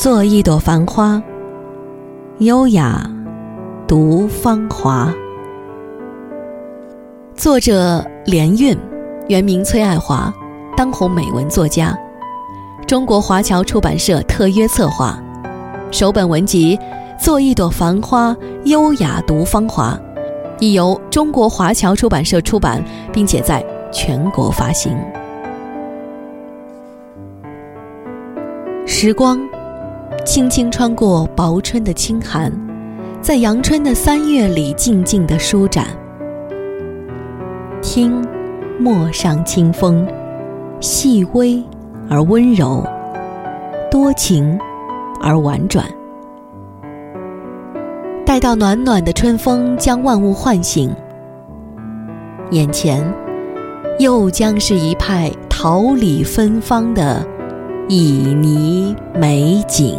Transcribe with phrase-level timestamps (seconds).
[0.00, 1.22] 做一朵繁花，
[2.38, 3.06] 优雅
[3.86, 5.12] 读芳华。
[7.34, 8.74] 作者连韵，
[9.28, 10.32] 原名崔爱华，
[10.74, 11.94] 当红美文作家，
[12.86, 15.22] 中国华侨出版社特约策划。
[15.90, 16.78] 首本文集
[17.22, 20.00] 《做一朵繁花，优雅读芳华》，
[20.60, 23.62] 已由中国华侨出版社出版，并且在
[23.92, 24.96] 全国发行。
[28.86, 29.38] 时光。
[30.24, 32.52] 轻轻穿过薄春的清寒，
[33.20, 35.86] 在阳春的三月里静静的舒展。
[37.82, 38.24] 听，
[38.78, 40.06] 陌上清风，
[40.80, 41.62] 细微
[42.08, 42.84] 而温柔，
[43.90, 44.58] 多情
[45.20, 45.84] 而婉转。
[48.26, 50.94] 待到暖暖的春风将万物唤醒，
[52.50, 53.02] 眼前
[53.98, 57.26] 又将是一派桃李芬芳的
[57.90, 59.98] 旖旎美景。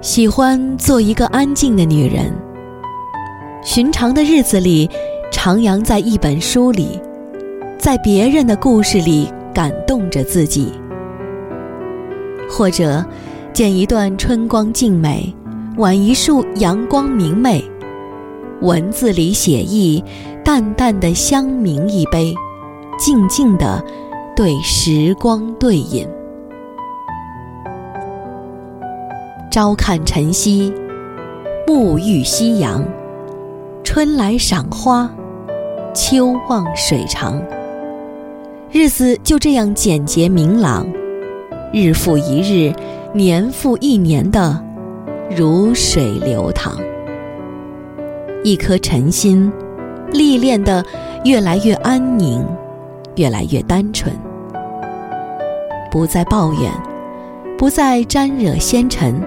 [0.00, 2.32] 喜欢做一个安静的女人。
[3.62, 4.88] 寻常的日子里，
[5.30, 6.98] 徜徉在一本书里，
[7.76, 10.72] 在别人的故事里感动着自己。
[12.48, 13.04] 或者，
[13.52, 15.30] 见一段春光静美，
[15.76, 17.62] 挽一束阳光明媚，
[18.62, 20.02] 文字里写意，
[20.42, 22.34] 淡淡的香茗一杯，
[22.98, 23.84] 静静的
[24.34, 26.08] 对时光对饮。
[29.50, 30.72] 朝看晨曦，
[31.66, 32.84] 暮遇夕阳，
[33.84, 35.10] 春来赏花，
[35.94, 37.40] 秋望水长。
[38.70, 40.86] 日子就这样简洁明朗，
[41.72, 42.74] 日复一日，
[43.14, 44.62] 年复一年的
[45.34, 46.76] 如水流淌。
[48.44, 49.50] 一颗晨心，
[50.12, 50.84] 历练的
[51.24, 52.44] 越来越安宁，
[53.16, 54.12] 越来越单纯，
[55.90, 56.70] 不再抱怨，
[57.58, 59.20] 不再沾惹纤尘。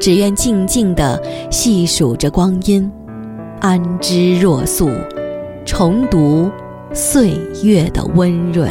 [0.00, 1.20] 只愿静静地
[1.50, 2.88] 细数着光阴，
[3.60, 4.88] 安之若素，
[5.64, 6.48] 重读
[6.92, 7.32] 岁
[7.64, 8.70] 月的温润。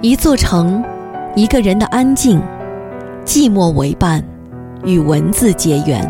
[0.00, 0.82] 一座城，
[1.36, 2.40] 一个人的安静，
[3.26, 4.24] 寂寞为伴，
[4.84, 6.02] 与文字结缘。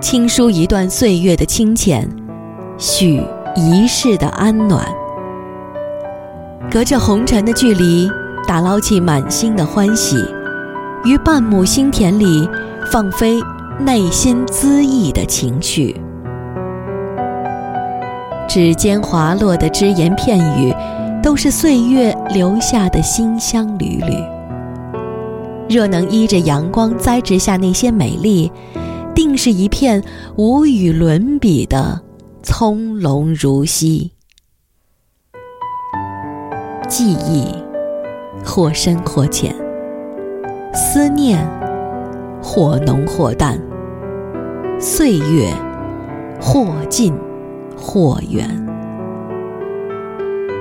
[0.00, 2.08] 轻书一段岁月的清浅，
[2.78, 3.20] 许
[3.54, 4.86] 一世的安暖。
[6.70, 8.08] 隔着红尘的距离。
[8.46, 10.16] 打捞起满心的欢喜，
[11.04, 12.48] 于半亩心田里
[12.90, 13.38] 放飞
[13.78, 15.94] 内心恣意的情绪。
[18.48, 20.74] 指尖滑落的只言片语，
[21.22, 24.14] 都是岁月留下的馨香缕缕。
[25.68, 28.50] 若能依着阳光栽植下那些美丽，
[29.14, 30.02] 定是一片
[30.36, 32.00] 无与伦比的
[32.42, 34.12] 葱茏如昔。
[36.88, 37.54] 记忆。
[38.44, 39.54] 或深或浅，
[40.72, 41.44] 思念
[42.40, 43.60] 或浓或淡，
[44.78, 45.52] 岁月
[46.40, 47.12] 或近
[47.76, 48.48] 或远，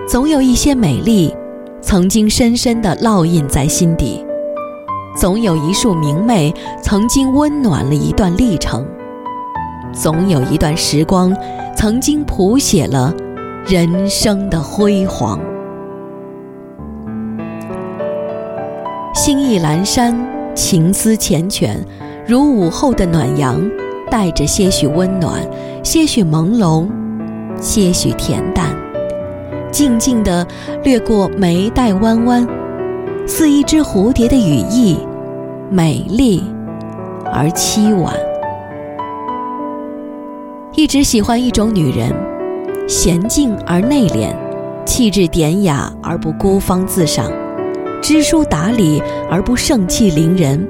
[0.07, 1.33] 总有一些美丽
[1.79, 4.25] 曾经深深的烙印在心底，
[5.15, 6.51] 总有一束明媚
[6.81, 8.85] 曾经温暖了一段历程，
[9.99, 11.35] 总有一段时光
[11.75, 13.11] 曾经谱写了
[13.65, 15.39] 人生的辉煌。
[19.15, 20.15] 心意阑珊，
[20.53, 21.75] 情思缱绻，
[22.27, 23.59] 如午后的暖阳，
[24.09, 25.41] 带着些许温暖，
[25.83, 26.87] 些许朦胧，
[27.59, 28.67] 些许恬淡，
[29.71, 30.45] 静静地
[30.83, 32.47] 掠过眉黛弯弯，
[33.25, 34.99] 似一只蝴蝶的羽翼，
[35.71, 36.43] 美丽
[37.33, 38.13] 而凄婉。
[40.77, 42.13] 一直喜欢一种女人，
[42.87, 44.29] 娴静而内敛，
[44.85, 47.31] 气质典雅而不孤芳自赏。
[47.99, 50.69] 知书达理而不盛气凌人，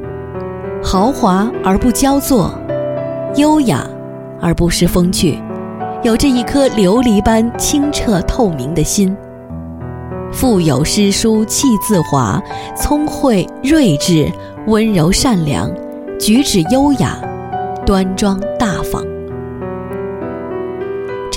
[0.82, 2.58] 豪华而不骄作，
[3.36, 3.86] 优雅
[4.40, 5.38] 而不失风趣，
[6.04, 9.14] 有着一颗琉璃般清澈透明的心。
[10.32, 12.42] 腹有诗书气自华，
[12.78, 14.32] 聪慧睿智，
[14.68, 15.70] 温柔善良，
[16.18, 17.20] 举止优雅，
[17.86, 18.77] 端庄大。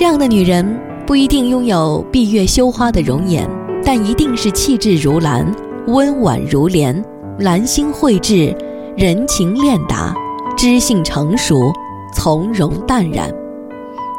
[0.01, 0.65] 这样的女人
[1.05, 3.47] 不一定拥有闭月羞花的容颜，
[3.85, 5.45] 但一定是气质如兰。
[5.85, 7.05] 温婉如莲，
[7.37, 8.51] 兰心蕙质，
[8.97, 10.11] 人情练达，
[10.57, 11.71] 知性成熟，
[12.15, 13.29] 从容淡然，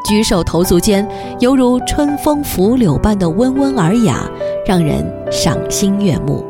[0.09, 1.05] 举手投足间
[1.41, 4.31] 犹如春风拂柳般的温文尔雅，
[4.65, 6.45] 让人赏心悦目。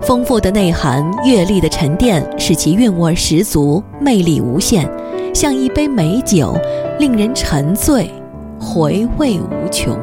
[0.00, 4.90] 丰富的内涵、阅历的沉淀，使其韵味十足，魅力无限，
[5.34, 6.54] 像一杯美酒，
[6.96, 8.08] 令人沉醉，
[8.60, 9.98] 回味无穷。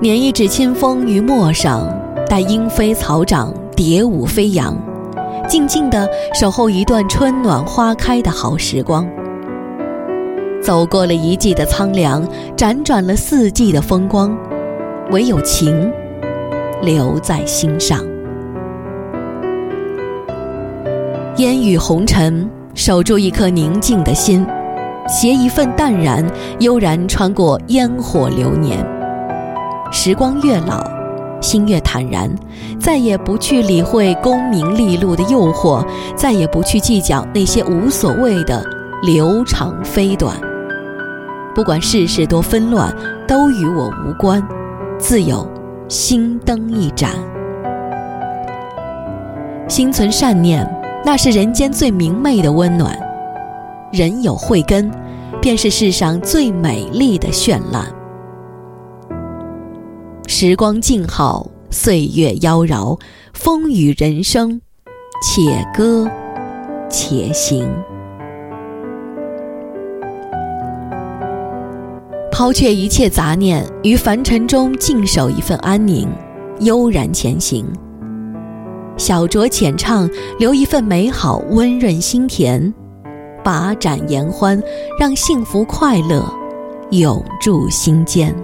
[0.00, 1.86] 捻一指清风于陌上，
[2.28, 4.76] 待莺飞草长，蝶舞飞扬，
[5.48, 9.08] 静静地守候一段春暖花开的好时光。
[10.60, 12.26] 走过了一季的苍凉，
[12.56, 14.36] 辗转了四季的风光，
[15.12, 15.92] 唯有情
[16.82, 18.00] 留在心上。
[21.36, 24.46] 烟雨红尘，守住一颗宁静的心，
[25.06, 26.24] 携一份淡然，
[26.60, 28.78] 悠然穿过烟火流年。
[29.90, 30.82] 时光越老，
[31.40, 32.30] 心越坦然，
[32.80, 35.86] 再也不去理会功名利禄的诱惑，
[36.16, 38.64] 再也不去计较那些无所谓的
[39.02, 40.34] 流长飞短。
[41.54, 42.90] 不管世事多纷乱，
[43.28, 44.42] 都与我无关，
[44.98, 45.46] 自有
[45.88, 47.10] 心灯一盏。
[49.68, 50.81] 心存善念。
[51.04, 52.96] 那是人间最明媚的温暖，
[53.92, 54.90] 人有慧根，
[55.40, 57.84] 便是世上最美丽的绚烂。
[60.28, 62.98] 时光静好，岁月妖娆，
[63.34, 64.60] 风雨人生，
[65.22, 66.08] 且歌
[66.88, 67.68] 且行。
[72.30, 76.08] 抛却一切杂念，于凡尘中静守一份安宁，
[76.60, 77.66] 悠然前行。
[78.96, 80.08] 小酌浅唱，
[80.38, 82.72] 留一份美好温润心田，
[83.42, 84.62] 把盏言欢，
[84.98, 86.22] 让幸福快乐
[86.90, 88.34] 永驻心间。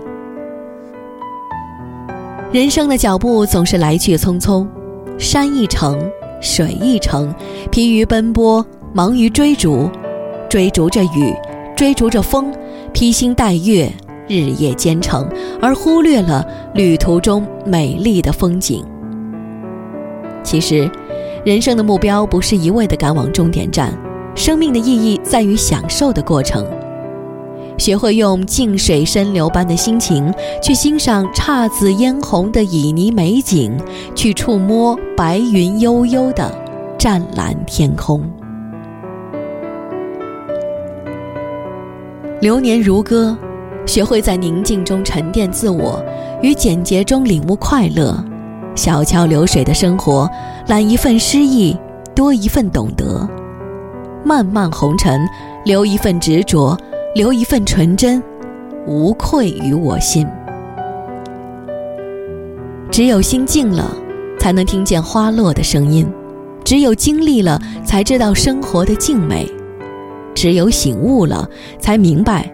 [2.51, 4.67] 人生的脚步总是来去匆匆，
[5.19, 5.99] 山一程，
[6.41, 7.33] 水一程，
[7.71, 9.89] 疲于奔波，忙于追逐，
[10.49, 11.33] 追逐着雨，
[11.77, 12.51] 追逐着风，
[12.93, 13.93] 披星戴月，
[14.27, 15.29] 日夜兼程，
[15.61, 18.83] 而忽略了旅途中美丽的风景。
[20.43, 20.91] 其实，
[21.45, 23.93] 人生的目标不是一味的赶往终点站，
[24.35, 26.67] 生命的意义在于享受的过程。
[27.77, 33.79] 学会用静水深流般的心情去欣赏姹紫嫣红的旖旎美景，
[34.17, 36.51] 去触摸白云悠悠的
[36.99, 38.21] 湛蓝天空。
[42.41, 43.37] 流年如歌，
[43.87, 46.03] 学会在宁静中沉淀自我，
[46.43, 48.25] 于简洁中领悟快乐。
[48.79, 50.31] 小桥流水的生活，
[50.69, 51.77] 揽一份诗意，
[52.15, 53.29] 多一份懂得；
[54.25, 55.21] 漫漫红尘，
[55.65, 56.79] 留一份执着，
[57.13, 58.23] 留一份纯真，
[58.87, 60.25] 无愧于我心。
[62.89, 63.91] 只有心静了，
[64.39, 66.07] 才能听见花落的声音；
[66.63, 69.45] 只有经历了，才知道生活的静美；
[70.37, 72.49] 只有醒悟了，才明白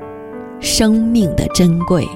[0.59, 2.09] 生命的珍贵。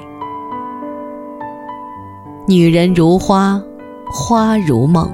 [2.46, 3.62] 女人如花。
[4.10, 5.10] 花如梦，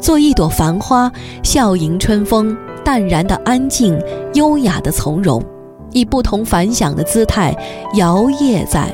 [0.00, 1.10] 做一朵繁花，
[1.42, 4.00] 笑迎春风，淡然的安静，
[4.34, 5.42] 优雅的从容，
[5.90, 7.54] 以不同凡响的姿态
[7.96, 8.88] 摇曳在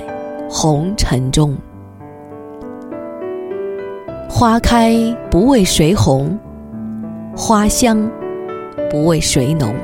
[0.48, 1.56] 红尘中。
[4.28, 4.96] 花开
[5.30, 6.38] 不为谁红，
[7.36, 8.10] 花香
[8.90, 9.74] 不为谁浓，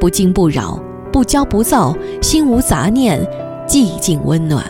[0.00, 0.78] 不惊不扰，
[1.12, 3.20] 不骄不躁，心无杂念，
[3.66, 4.64] 寂静温暖。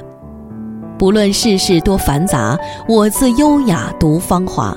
[0.98, 2.58] 不论世事多繁杂，
[2.88, 4.76] 我自优雅独芳华。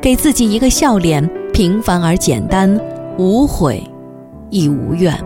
[0.00, 2.78] 给自己一个笑脸，平凡而简单，
[3.16, 3.82] 无悔
[4.50, 5.18] 亦无怨。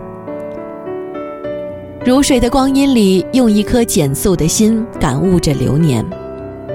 [2.05, 6.05] 如水的光阴里，用一颗简素的心感悟着流年，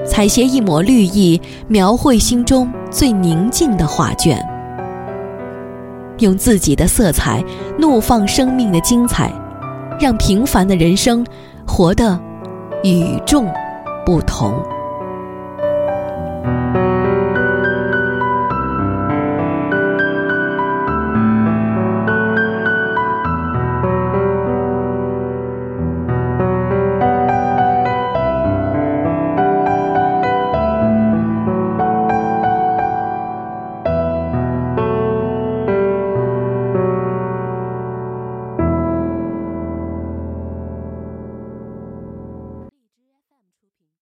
[0.05, 4.39] 采撷一抹绿意，描绘心中最宁静的画卷。
[6.19, 7.43] 用自己的色彩
[7.77, 9.31] 怒放生命的精彩，
[9.99, 11.25] 让平凡的人生
[11.65, 12.19] 活得。
[12.85, 13.51] 与众
[14.05, 14.63] 不同。